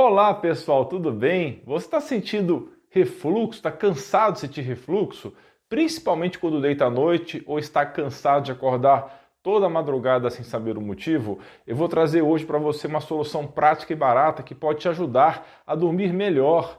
[0.00, 1.60] Olá pessoal, tudo bem?
[1.66, 3.58] Você está sentindo refluxo?
[3.58, 5.34] Está cansado de sentir refluxo?
[5.68, 10.78] Principalmente quando deita à noite ou está cansado de acordar toda a madrugada sem saber
[10.78, 11.40] o motivo?
[11.66, 15.44] Eu vou trazer hoje para você uma solução prática e barata que pode te ajudar
[15.66, 16.78] a dormir melhor.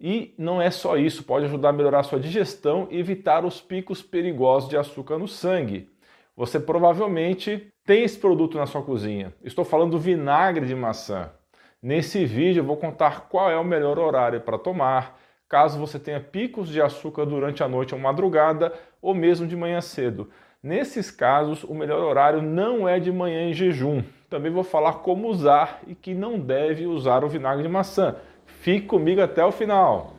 [0.00, 3.60] E não é só isso, pode ajudar a melhorar a sua digestão e evitar os
[3.60, 5.88] picos perigosos de açúcar no sangue.
[6.36, 9.32] Você provavelmente tem esse produto na sua cozinha.
[9.44, 11.30] Estou falando do vinagre de maçã.
[11.82, 16.20] Nesse vídeo eu vou contar qual é o melhor horário para tomar, caso você tenha
[16.20, 20.30] picos de açúcar durante a noite ou madrugada ou mesmo de manhã cedo.
[20.62, 24.02] Nesses casos, o melhor horário não é de manhã em jejum.
[24.28, 28.16] Também vou falar como usar e que não deve usar o vinagre de maçã.
[28.44, 30.16] Fique comigo até o final.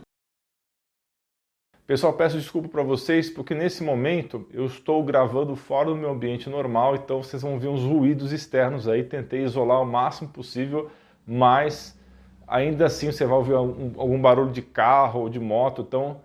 [1.86, 6.50] Pessoal, peço desculpa para vocês porque nesse momento eu estou gravando fora do meu ambiente
[6.50, 9.04] normal, então vocês vão ver uns ruídos externos aí.
[9.04, 10.90] Tentei isolar o máximo possível
[11.28, 12.00] mas
[12.48, 16.22] ainda assim você vai ouvir algum, barulho de carro ou de moto, então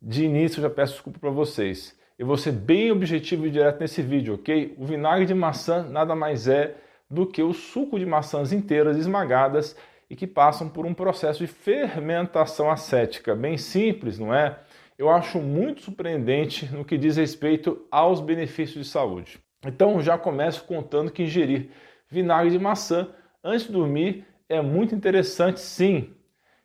[0.00, 1.98] de início já peço desculpa para vocês.
[2.18, 4.74] Eu vou ser bem objetivo e direto nesse vídeo, ok?
[4.78, 6.76] O vinagre de maçã nada mais é
[7.10, 9.76] do que o suco de maçãs inteiras esmagadas
[10.08, 14.58] e que passam por um processo de fermentação acética, bem simples, não é?
[14.96, 19.40] Eu acho muito surpreendente no que diz respeito aos benefícios de saúde.
[19.66, 21.70] Então já começo contando que ingerir
[22.08, 23.08] vinagre de maçã
[23.42, 26.14] antes de dormir é muito interessante sim,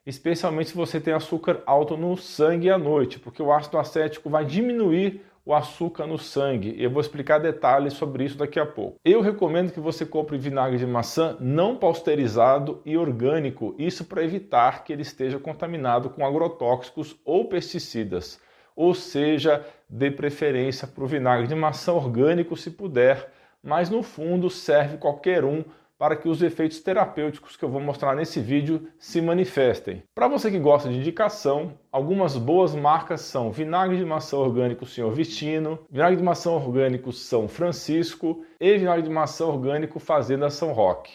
[0.06, 4.46] especialmente se você tem açúcar alto no sangue à noite, porque o ácido acético vai
[4.46, 6.76] diminuir o açúcar no sangue.
[6.78, 8.98] Eu vou explicar detalhes sobre isso daqui a pouco.
[9.04, 14.84] Eu recomendo que você compre vinagre de maçã não pasteurizado e orgânico, isso para evitar
[14.84, 18.40] que ele esteja contaminado com agrotóxicos ou pesticidas.
[18.76, 23.32] Ou seja, dê preferência para o vinagre de maçã orgânico se puder,
[23.64, 25.64] mas no fundo serve qualquer um
[26.00, 30.02] para que os efeitos terapêuticos que eu vou mostrar nesse vídeo se manifestem.
[30.16, 35.12] Para você que gosta de indicação, algumas boas marcas são vinagre de maçã orgânico Senhor
[35.12, 41.12] Vistino, vinagre de maçã orgânico São Francisco e vinagre de maçã orgânico Fazenda São Roque.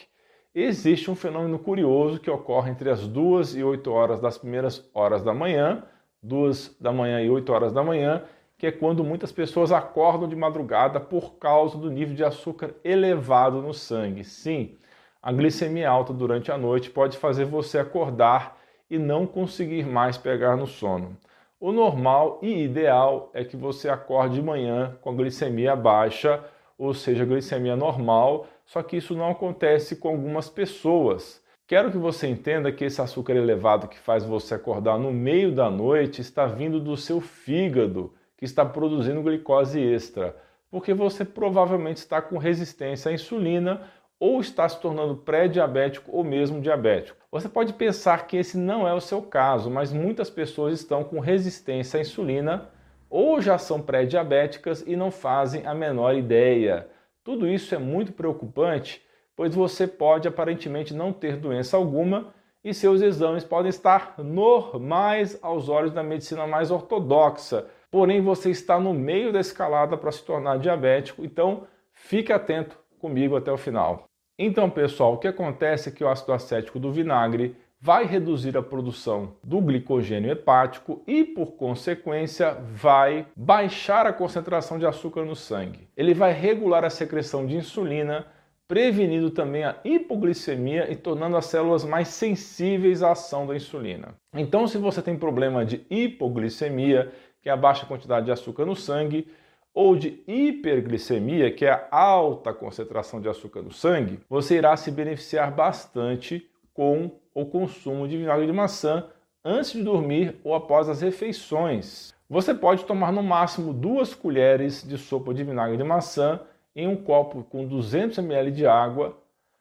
[0.54, 5.22] Existe um fenômeno curioso que ocorre entre as 2 e 8 horas das primeiras horas
[5.22, 5.82] da manhã,
[6.22, 8.22] 2 da manhã e 8 horas da manhã,
[8.56, 13.60] que é quando muitas pessoas acordam de madrugada por causa do nível de açúcar elevado
[13.60, 14.24] no sangue.
[14.24, 14.78] Sim,
[15.24, 18.58] a glicemia alta durante a noite pode fazer você acordar
[18.90, 21.16] e não conseguir mais pegar no sono.
[21.58, 26.44] O normal e ideal é que você acorde de manhã com a glicemia baixa,
[26.76, 31.42] ou seja, glicemia normal, só que isso não acontece com algumas pessoas.
[31.66, 35.70] Quero que você entenda que esse açúcar elevado que faz você acordar no meio da
[35.70, 40.36] noite está vindo do seu fígado que está produzindo glicose extra,
[40.70, 43.88] porque você provavelmente está com resistência à insulina
[44.18, 47.18] ou está se tornando pré-diabético ou mesmo diabético.
[47.30, 51.20] Você pode pensar que esse não é o seu caso, mas muitas pessoas estão com
[51.20, 52.70] resistência à insulina
[53.10, 56.88] ou já são pré-diabéticas e não fazem a menor ideia.
[57.22, 59.02] Tudo isso é muito preocupante,
[59.36, 65.68] pois você pode aparentemente não ter doença alguma e seus exames podem estar normais aos
[65.68, 70.58] olhos da medicina mais ortodoxa, porém você está no meio da escalada para se tornar
[70.58, 74.04] diabético, então fique atento comigo até o final.
[74.38, 78.62] Então, pessoal, o que acontece é que o ácido acético do vinagre vai reduzir a
[78.62, 85.86] produção do glicogênio hepático e, por consequência, vai baixar a concentração de açúcar no sangue.
[85.94, 88.26] Ele vai regular a secreção de insulina,
[88.66, 94.14] prevenindo também a hipoglicemia e tornando as células mais sensíveis à ação da insulina.
[94.34, 97.12] Então, se você tem problema de hipoglicemia,
[97.42, 99.28] que é a baixa quantidade de açúcar no sangue,
[99.74, 104.90] ou de hiperglicemia, que é a alta concentração de açúcar no sangue, você irá se
[104.90, 109.08] beneficiar bastante com o consumo de vinagre de maçã
[109.44, 112.14] antes de dormir ou após as refeições.
[112.30, 116.40] Você pode tomar no máximo duas colheres de sopa de vinagre de maçã
[116.74, 119.16] em um copo com 200 ml de água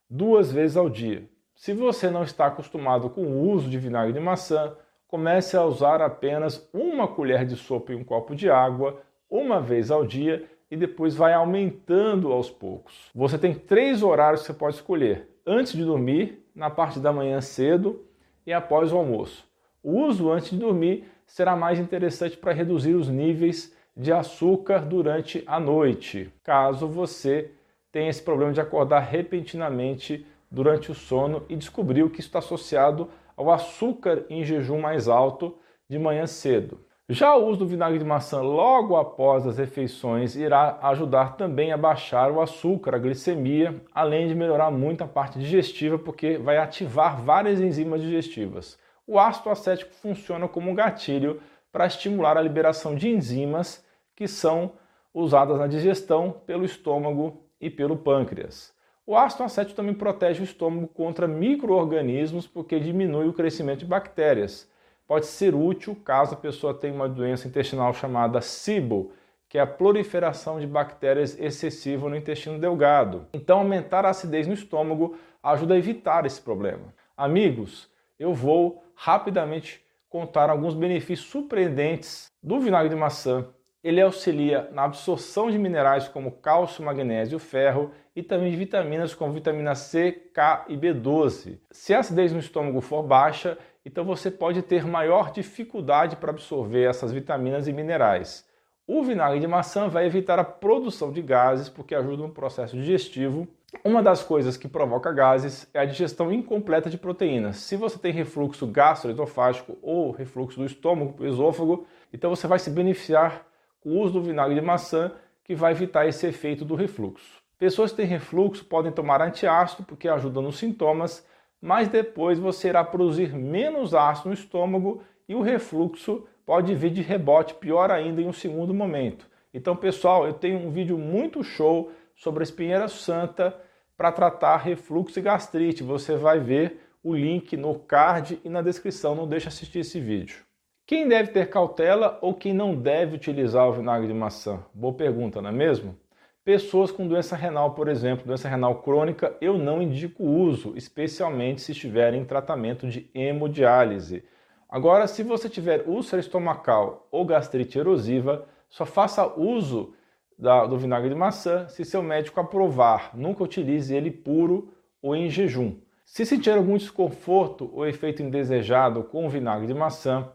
[0.09, 1.27] duas vezes ao dia.
[1.55, 4.75] Se você não está acostumado com o uso de vinagre de maçã,
[5.07, 9.01] comece a usar apenas uma colher de sopa em um copo de água,
[9.33, 13.09] uma vez ao dia, e depois vai aumentando aos poucos.
[13.15, 17.41] Você tem três horários que você pode escolher: antes de dormir, na parte da manhã
[17.41, 18.05] cedo
[18.45, 19.43] e após o almoço.
[19.81, 25.43] O uso antes de dormir será mais interessante para reduzir os níveis de açúcar durante
[25.45, 27.51] a noite, caso você
[27.91, 33.51] tenha esse problema de acordar repentinamente durante o sono e descobriu que está associado ao
[33.51, 35.55] açúcar em jejum mais alto
[35.87, 36.79] de manhã cedo.
[37.09, 41.77] Já o uso do vinagre de maçã logo após as refeições irá ajudar também a
[41.77, 47.21] baixar o açúcar, a glicemia, além de melhorar muito a parte digestiva, porque vai ativar
[47.21, 48.79] várias enzimas digestivas.
[49.05, 51.41] O ácido acético funciona como um gatilho
[51.73, 53.85] para estimular a liberação de enzimas
[54.15, 54.71] que são
[55.13, 58.73] usadas na digestão pelo estômago e pelo pâncreas.
[59.05, 64.71] O ácido acético também protege o estômago contra micro-organismos porque diminui o crescimento de bactérias.
[65.13, 69.11] Pode ser útil caso a pessoa tenha uma doença intestinal chamada SIBO,
[69.47, 73.27] que é a proliferação de bactérias excessiva no intestino delgado.
[73.31, 76.91] Então, aumentar a acidez no estômago ajuda a evitar esse problema.
[77.15, 77.87] Amigos,
[78.17, 83.47] eu vou rapidamente contar alguns benefícios surpreendentes do vinagre de maçã
[83.83, 89.33] ele auxilia na absorção de minerais como cálcio, magnésio, ferro e também de vitaminas como
[89.33, 91.59] vitamina C, K e B12.
[91.69, 96.83] Se a acidez no estômago for baixa, então você pode ter maior dificuldade para absorver
[96.83, 98.45] essas vitaminas e minerais.
[98.85, 103.47] O vinagre de maçã vai evitar a produção de gases porque ajuda no processo digestivo.
[103.83, 107.57] Uma das coisas que provoca gases é a digestão incompleta de proteínas.
[107.57, 112.59] Se você tem refluxo gastroesofágico ou refluxo do estômago para o esôfago, então você vai
[112.59, 113.45] se beneficiar
[113.79, 115.11] com o uso do vinagre de maçã,
[115.43, 117.41] que vai evitar esse efeito do refluxo.
[117.57, 121.25] Pessoas que têm refluxo podem tomar antiácido porque ajuda nos sintomas,
[121.63, 127.01] mas depois você irá produzir menos ácido no estômago e o refluxo pode vir de
[127.01, 129.25] rebote, pior ainda em um segundo momento.
[129.53, 133.57] Então, pessoal, eu tenho um vídeo muito show sobre a espinheira santa
[133.95, 135.83] para tratar refluxo e gastrite.
[135.83, 139.15] Você vai ver o link no card e na descrição.
[139.15, 140.43] Não deixe de assistir esse vídeo.
[140.85, 144.65] Quem deve ter cautela ou quem não deve utilizar o vinagre de maçã?
[144.73, 145.95] Boa pergunta, não é mesmo?
[146.45, 151.71] Pessoas com doença renal, por exemplo, doença renal crônica, eu não indico uso, especialmente se
[151.71, 154.25] estiverem em tratamento de hemodiálise.
[154.67, 159.93] Agora, se você tiver úlcera estomacal ou gastrite erosiva, só faça uso
[160.37, 163.11] da, do vinagre de maçã se seu médico aprovar.
[163.13, 165.77] Nunca utilize ele puro ou em jejum.
[166.03, 170.29] Se sentir algum desconforto ou efeito indesejado com o vinagre de maçã,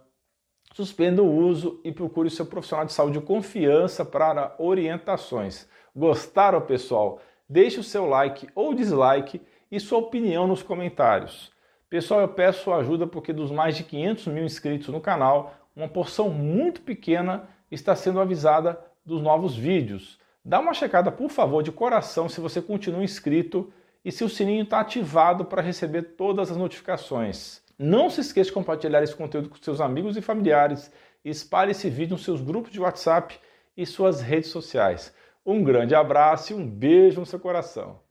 [0.72, 5.68] suspenda o uso e procure seu profissional de saúde de confiança para orientações.
[5.98, 7.20] Gostaram, pessoal?
[7.48, 11.50] Deixe o seu like ou dislike e sua opinião nos comentários.
[11.90, 15.88] Pessoal, eu peço sua ajuda porque dos mais de 500 mil inscritos no canal, uma
[15.88, 20.20] porção muito pequena está sendo avisada dos novos vídeos.
[20.44, 23.72] Dá uma checada, por favor, de coração se você continua inscrito
[24.04, 27.60] e se o sininho está ativado para receber todas as notificações.
[27.76, 30.92] Não se esqueça de compartilhar esse conteúdo com seus amigos e familiares.
[31.24, 33.36] Espalhe esse vídeo nos seus grupos de WhatsApp
[33.76, 35.12] e suas redes sociais.
[35.50, 38.02] Um grande abraço e um beijo no seu coração.